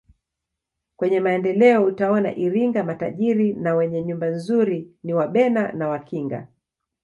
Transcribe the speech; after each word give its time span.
Kwenye 0.95 1.19
Maendeleo 1.19 1.83
utaona 1.83 2.35
Iringa 2.35 2.83
matajiri 2.83 3.53
na 3.53 3.75
wenye 3.75 4.03
nyumba 4.03 4.27
nzuri 4.27 4.95
ni 5.03 5.13
wabena 5.13 5.71
na 5.71 5.87
wakinga 5.87 6.47